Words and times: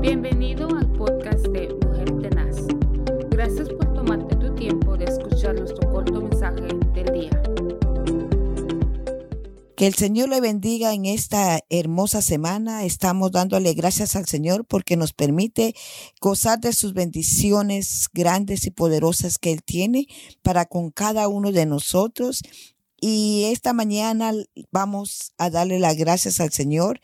Bienvenido 0.00 0.66
al 0.74 0.90
podcast 0.92 1.46
de 1.48 1.74
Mujer 1.74 2.10
Tenaz. 2.22 2.56
Gracias 3.28 3.68
por 3.68 3.92
tomarte 3.92 4.34
tu 4.36 4.54
tiempo 4.54 4.96
de 4.96 5.04
escuchar 5.04 5.54
nuestro 5.54 5.92
corto 5.92 6.22
mensaje 6.22 6.68
del 6.94 7.12
día. 7.12 7.42
Que 9.76 9.86
el 9.86 9.92
Señor 9.92 10.30
le 10.30 10.40
bendiga 10.40 10.94
en 10.94 11.04
esta 11.04 11.60
hermosa 11.68 12.22
semana. 12.22 12.86
Estamos 12.86 13.30
dándole 13.30 13.74
gracias 13.74 14.16
al 14.16 14.24
Señor 14.24 14.64
porque 14.64 14.96
nos 14.96 15.12
permite 15.12 15.74
gozar 16.18 16.60
de 16.60 16.72
sus 16.72 16.94
bendiciones 16.94 18.08
grandes 18.14 18.66
y 18.66 18.70
poderosas 18.70 19.36
que 19.36 19.52
Él 19.52 19.62
tiene 19.62 20.06
para 20.40 20.64
con 20.64 20.90
cada 20.90 21.28
uno 21.28 21.52
de 21.52 21.66
nosotros. 21.66 22.40
Y 23.02 23.44
esta 23.52 23.74
mañana 23.74 24.32
vamos 24.70 25.32
a 25.36 25.50
darle 25.50 25.78
las 25.78 25.96
gracias 25.96 26.40
al 26.40 26.52
Señor 26.52 27.00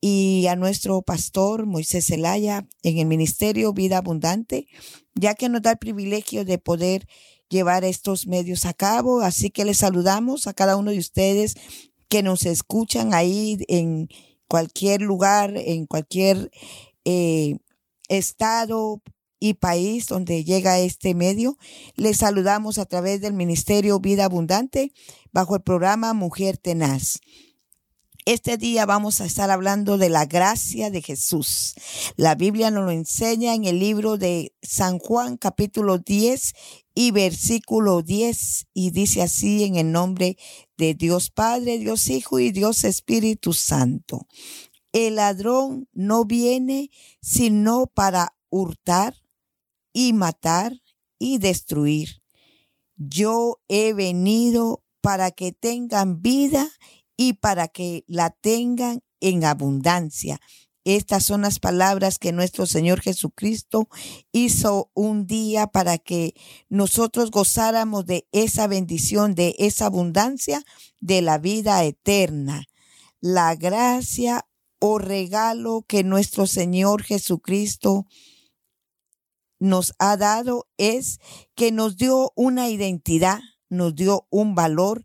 y 0.00 0.46
a 0.46 0.56
nuestro 0.56 1.02
pastor 1.02 1.66
Moisés 1.66 2.06
Zelaya 2.06 2.66
en 2.82 2.98
el 2.98 3.06
Ministerio 3.06 3.72
Vida 3.72 3.98
Abundante, 3.98 4.66
ya 5.14 5.34
que 5.34 5.48
nos 5.48 5.62
da 5.62 5.72
el 5.72 5.78
privilegio 5.78 6.44
de 6.44 6.58
poder 6.58 7.06
llevar 7.50 7.84
estos 7.84 8.26
medios 8.26 8.64
a 8.64 8.72
cabo. 8.72 9.20
Así 9.20 9.50
que 9.50 9.64
les 9.64 9.78
saludamos 9.78 10.46
a 10.46 10.54
cada 10.54 10.76
uno 10.76 10.90
de 10.90 10.98
ustedes 10.98 11.56
que 12.08 12.22
nos 12.22 12.46
escuchan 12.46 13.12
ahí 13.12 13.58
en 13.68 14.08
cualquier 14.48 15.02
lugar, 15.02 15.56
en 15.56 15.86
cualquier 15.86 16.50
eh, 17.04 17.58
estado 18.08 19.02
y 19.38 19.54
país 19.54 20.06
donde 20.06 20.44
llega 20.44 20.80
este 20.80 21.14
medio. 21.14 21.56
Les 21.94 22.18
saludamos 22.18 22.78
a 22.78 22.86
través 22.86 23.20
del 23.20 23.32
Ministerio 23.32 24.00
Vida 24.00 24.24
Abundante 24.24 24.92
bajo 25.32 25.56
el 25.56 25.62
programa 25.62 26.14
Mujer 26.14 26.56
Tenaz. 26.56 27.20
Este 28.30 28.58
día 28.58 28.86
vamos 28.86 29.20
a 29.20 29.24
estar 29.24 29.50
hablando 29.50 29.98
de 29.98 30.08
la 30.08 30.24
gracia 30.24 30.88
de 30.88 31.02
Jesús. 31.02 31.74
La 32.14 32.36
Biblia 32.36 32.70
nos 32.70 32.84
lo 32.84 32.92
enseña 32.92 33.54
en 33.56 33.64
el 33.64 33.80
libro 33.80 34.18
de 34.18 34.54
San 34.62 35.00
Juan 35.00 35.36
capítulo 35.36 35.98
10 35.98 36.52
y 36.94 37.10
versículo 37.10 38.02
10 38.02 38.68
y 38.72 38.92
dice 38.92 39.22
así 39.22 39.64
en 39.64 39.74
el 39.74 39.90
nombre 39.90 40.36
de 40.76 40.94
Dios 40.94 41.30
Padre, 41.30 41.80
Dios 41.80 42.06
Hijo 42.06 42.38
y 42.38 42.52
Dios 42.52 42.84
Espíritu 42.84 43.52
Santo. 43.52 44.28
El 44.92 45.16
ladrón 45.16 45.88
no 45.92 46.24
viene 46.24 46.92
sino 47.20 47.88
para 47.88 48.36
hurtar 48.48 49.16
y 49.92 50.12
matar 50.12 50.80
y 51.18 51.38
destruir. 51.38 52.22
Yo 52.94 53.60
he 53.66 53.92
venido 53.92 54.84
para 55.00 55.32
que 55.32 55.50
tengan 55.50 56.22
vida 56.22 56.68
y 56.68 56.99
para 57.40 57.68
que 57.68 58.04
la 58.06 58.30
tengan 58.30 59.02
en 59.20 59.44
abundancia. 59.44 60.40
Estas 60.84 61.24
son 61.24 61.42
las 61.42 61.58
palabras 61.58 62.18
que 62.18 62.32
nuestro 62.32 62.64
Señor 62.64 63.00
Jesucristo 63.02 63.88
hizo 64.32 64.90
un 64.94 65.26
día 65.26 65.66
para 65.66 65.98
que 65.98 66.34
nosotros 66.70 67.30
gozáramos 67.30 68.06
de 68.06 68.26
esa 68.32 68.66
bendición, 68.66 69.34
de 69.34 69.54
esa 69.58 69.86
abundancia, 69.86 70.62
de 71.00 71.20
la 71.20 71.36
vida 71.36 71.84
eterna. 71.84 72.66
La 73.20 73.54
gracia 73.56 74.46
o 74.78 74.98
regalo 74.98 75.84
que 75.86 76.02
nuestro 76.02 76.46
Señor 76.46 77.02
Jesucristo 77.02 78.06
nos 79.58 79.92
ha 79.98 80.16
dado 80.16 80.66
es 80.78 81.20
que 81.54 81.70
nos 81.70 81.98
dio 81.98 82.32
una 82.34 82.70
identidad, 82.70 83.40
nos 83.68 83.94
dio 83.94 84.26
un 84.30 84.54
valor 84.54 85.04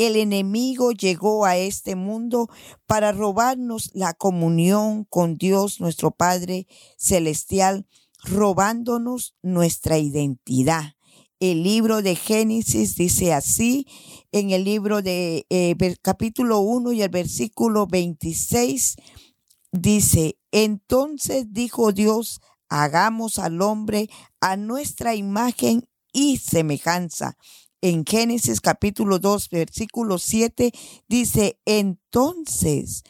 el 0.00 0.16
enemigo 0.16 0.92
llegó 0.92 1.44
a 1.44 1.58
este 1.58 1.94
mundo 1.94 2.48
para 2.86 3.12
robarnos 3.12 3.90
la 3.92 4.14
comunión 4.14 5.04
con 5.04 5.36
Dios 5.36 5.78
nuestro 5.78 6.10
Padre 6.10 6.66
Celestial, 6.96 7.86
robándonos 8.24 9.34
nuestra 9.42 9.98
identidad. 9.98 10.94
El 11.38 11.62
libro 11.64 12.00
de 12.00 12.16
Génesis 12.16 12.96
dice 12.96 13.34
así, 13.34 13.86
en 14.32 14.52
el 14.52 14.64
libro 14.64 15.02
de 15.02 15.44
eh, 15.50 15.76
capítulo 16.00 16.60
1 16.60 16.92
y 16.92 17.02
el 17.02 17.10
versículo 17.10 17.86
26, 17.86 18.96
dice, 19.70 20.38
entonces 20.50 21.44
dijo 21.50 21.92
Dios, 21.92 22.40
hagamos 22.70 23.38
al 23.38 23.60
hombre 23.60 24.08
a 24.40 24.56
nuestra 24.56 25.14
imagen 25.14 25.86
y 26.10 26.38
semejanza 26.38 27.36
en 27.82 28.04
Génesis 28.04 28.60
capítulo 28.60 29.18
2, 29.18 29.48
versículo 29.50 30.18
7, 30.18 30.72
dice, 31.08 31.58
entonces 31.64 33.04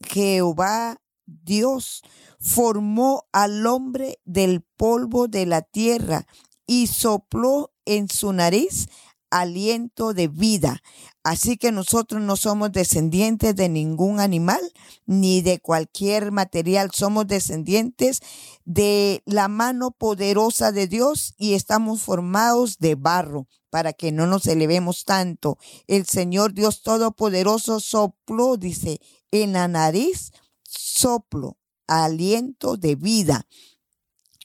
Jehová 0.00 1.00
Dios 1.26 2.02
formó 2.38 3.24
al 3.32 3.66
hombre 3.66 4.18
del 4.24 4.62
polvo 4.76 5.28
de 5.28 5.46
la 5.46 5.62
tierra 5.62 6.26
y 6.66 6.86
sopló 6.86 7.72
en 7.84 8.08
su 8.08 8.32
nariz 8.32 8.88
aliento 9.30 10.14
de 10.14 10.28
vida. 10.28 10.82
Así 11.22 11.56
que 11.56 11.72
nosotros 11.72 12.22
no 12.22 12.36
somos 12.36 12.72
descendientes 12.72 13.56
de 13.56 13.68
ningún 13.68 14.20
animal 14.20 14.60
ni 15.06 15.42
de 15.42 15.58
cualquier 15.60 16.32
material, 16.32 16.90
somos 16.92 17.26
descendientes 17.26 18.20
de 18.64 19.22
la 19.26 19.48
mano 19.48 19.90
poderosa 19.90 20.72
de 20.72 20.86
Dios 20.86 21.34
y 21.36 21.54
estamos 21.54 22.02
formados 22.02 22.78
de 22.78 22.94
barro 22.94 23.46
para 23.70 23.92
que 23.92 24.12
no 24.12 24.26
nos 24.26 24.46
elevemos 24.46 25.04
tanto. 25.04 25.58
El 25.86 26.06
Señor 26.06 26.54
Dios 26.54 26.82
Todopoderoso 26.82 27.80
sopló, 27.80 28.56
dice, 28.56 29.00
en 29.30 29.52
la 29.52 29.68
nariz, 29.68 30.32
soplo, 30.62 31.58
aliento 31.86 32.76
de 32.76 32.94
vida. 32.94 33.46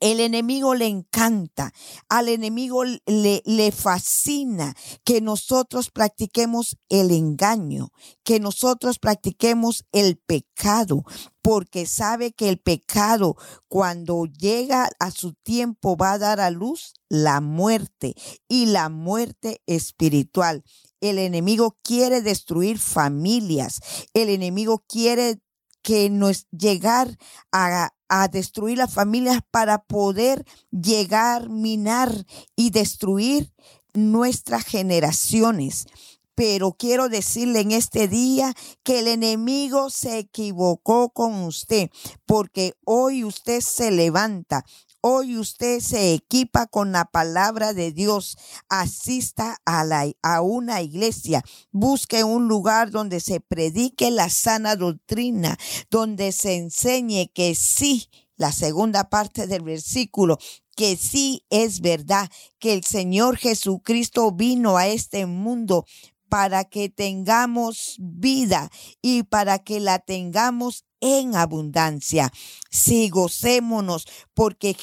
El 0.00 0.20
enemigo 0.20 0.74
le 0.74 0.86
encanta, 0.86 1.72
al 2.08 2.28
enemigo 2.28 2.84
le, 2.84 3.42
le, 3.44 3.72
fascina 3.72 4.76
que 5.04 5.20
nosotros 5.20 5.90
practiquemos 5.90 6.76
el 6.88 7.10
engaño, 7.10 7.90
que 8.22 8.38
nosotros 8.38 8.98
practiquemos 9.00 9.84
el 9.90 10.16
pecado, 10.16 11.02
porque 11.42 11.86
sabe 11.86 12.32
que 12.32 12.48
el 12.48 12.58
pecado 12.58 13.36
cuando 13.66 14.26
llega 14.26 14.88
a 15.00 15.10
su 15.10 15.32
tiempo 15.32 15.96
va 15.96 16.12
a 16.12 16.18
dar 16.18 16.40
a 16.40 16.50
luz 16.50 16.94
la 17.08 17.40
muerte 17.40 18.14
y 18.48 18.66
la 18.66 18.88
muerte 18.88 19.62
espiritual. 19.66 20.62
El 21.00 21.18
enemigo 21.18 21.76
quiere 21.82 22.22
destruir 22.22 22.78
familias, 22.78 23.80
el 24.14 24.28
enemigo 24.28 24.84
quiere 24.86 25.40
que 25.88 26.10
nos 26.10 26.46
llegar 26.50 27.16
a, 27.50 27.94
a 28.10 28.28
destruir 28.28 28.76
las 28.76 28.92
familias 28.92 29.40
para 29.50 29.78
poder 29.78 30.44
llegar, 30.70 31.48
minar 31.48 32.26
y 32.54 32.68
destruir 32.68 33.54
nuestras 33.94 34.66
generaciones. 34.66 35.86
Pero 36.34 36.72
quiero 36.78 37.08
decirle 37.08 37.60
en 37.60 37.72
este 37.72 38.06
día 38.06 38.52
que 38.82 38.98
el 38.98 39.08
enemigo 39.08 39.88
se 39.88 40.18
equivocó 40.18 41.08
con 41.08 41.44
usted, 41.44 41.88
porque 42.26 42.74
hoy 42.84 43.24
usted 43.24 43.62
se 43.62 43.90
levanta, 43.90 44.66
Hoy 45.00 45.36
usted 45.38 45.78
se 45.78 46.12
equipa 46.12 46.66
con 46.66 46.90
la 46.90 47.04
palabra 47.04 47.72
de 47.72 47.92
Dios, 47.92 48.36
asista 48.68 49.56
a, 49.64 49.84
a 50.22 50.40
una 50.42 50.82
iglesia, 50.82 51.44
busque 51.70 52.24
un 52.24 52.48
lugar 52.48 52.90
donde 52.90 53.20
se 53.20 53.38
predique 53.38 54.10
la 54.10 54.28
sana 54.28 54.74
doctrina, 54.74 55.56
donde 55.88 56.32
se 56.32 56.56
enseñe 56.56 57.30
que 57.32 57.54
sí, 57.54 58.08
la 58.36 58.50
segunda 58.50 59.08
parte 59.08 59.46
del 59.46 59.62
versículo, 59.62 60.38
que 60.74 60.96
sí 60.96 61.44
es 61.48 61.80
verdad, 61.80 62.28
que 62.58 62.72
el 62.72 62.82
Señor 62.82 63.36
Jesucristo 63.36 64.32
vino 64.32 64.78
a 64.78 64.88
este 64.88 65.26
mundo 65.26 65.86
para 66.28 66.64
que 66.64 66.88
tengamos 66.88 67.96
vida 67.98 68.70
y 69.02 69.22
para 69.24 69.58
que 69.58 69.80
la 69.80 69.98
tengamos 69.98 70.84
en 71.00 71.34
abundancia. 71.36 72.32
Sí, 72.70 73.08
gocémonos 73.08 74.06
porque, 74.34 74.76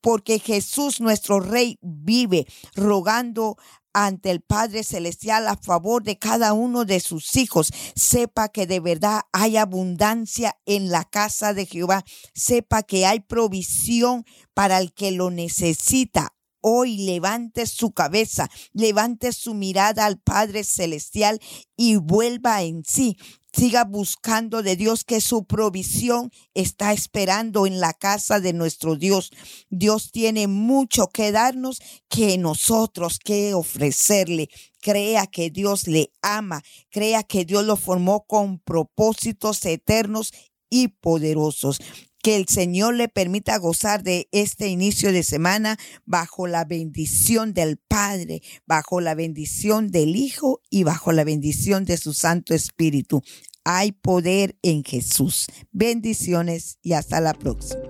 porque 0.00 0.38
Jesús 0.38 1.00
nuestro 1.00 1.40
Rey 1.40 1.78
vive 1.82 2.46
rogando 2.74 3.56
ante 3.94 4.30
el 4.32 4.40
Padre 4.40 4.82
Celestial 4.82 5.46
a 5.46 5.56
favor 5.56 6.02
de 6.02 6.18
cada 6.18 6.52
uno 6.52 6.84
de 6.84 7.00
sus 7.00 7.36
hijos. 7.36 7.70
Sepa 7.94 8.48
que 8.48 8.66
de 8.66 8.80
verdad 8.80 9.22
hay 9.32 9.56
abundancia 9.56 10.58
en 10.66 10.90
la 10.90 11.04
casa 11.04 11.54
de 11.54 11.64
Jehová. 11.64 12.04
Sepa 12.34 12.82
que 12.82 13.06
hay 13.06 13.20
provisión 13.20 14.24
para 14.52 14.78
el 14.78 14.92
que 14.92 15.12
lo 15.12 15.30
necesita 15.30 16.33
hoy 16.66 16.96
levante 16.96 17.66
su 17.66 17.92
cabeza, 17.92 18.50
levante 18.72 19.32
su 19.32 19.52
mirada 19.52 20.06
al 20.06 20.18
Padre 20.18 20.64
Celestial 20.64 21.38
y 21.76 21.96
vuelva 21.96 22.62
en 22.62 22.84
sí. 22.86 23.18
Siga 23.52 23.84
buscando 23.84 24.62
de 24.62 24.74
Dios 24.74 25.04
que 25.04 25.20
su 25.20 25.44
provisión 25.44 26.32
está 26.54 26.94
esperando 26.94 27.66
en 27.66 27.80
la 27.80 27.92
casa 27.92 28.40
de 28.40 28.54
nuestro 28.54 28.96
Dios. 28.96 29.30
Dios 29.68 30.10
tiene 30.10 30.48
mucho 30.48 31.08
que 31.08 31.32
darnos 31.32 31.82
que 32.08 32.38
nosotros 32.38 33.18
que 33.18 33.52
ofrecerle. 33.52 34.48
Crea 34.80 35.26
que 35.26 35.50
Dios 35.50 35.86
le 35.86 36.12
ama, 36.22 36.62
crea 36.90 37.22
que 37.22 37.44
Dios 37.44 37.64
lo 37.64 37.76
formó 37.76 38.24
con 38.26 38.58
propósitos 38.58 39.64
eternos 39.66 40.32
y 40.70 40.88
poderosos. 40.88 41.78
Que 42.24 42.36
el 42.36 42.48
Señor 42.48 42.94
le 42.94 43.10
permita 43.10 43.58
gozar 43.58 44.02
de 44.02 44.30
este 44.32 44.68
inicio 44.68 45.12
de 45.12 45.22
semana 45.22 45.76
bajo 46.06 46.46
la 46.46 46.64
bendición 46.64 47.52
del 47.52 47.76
Padre, 47.76 48.40
bajo 48.64 49.02
la 49.02 49.14
bendición 49.14 49.90
del 49.90 50.16
Hijo 50.16 50.62
y 50.70 50.84
bajo 50.84 51.12
la 51.12 51.24
bendición 51.24 51.84
de 51.84 51.98
su 51.98 52.14
Santo 52.14 52.54
Espíritu. 52.54 53.22
Hay 53.62 53.92
poder 53.92 54.56
en 54.62 54.84
Jesús. 54.84 55.48
Bendiciones 55.70 56.78
y 56.80 56.94
hasta 56.94 57.20
la 57.20 57.34
próxima. 57.34 57.82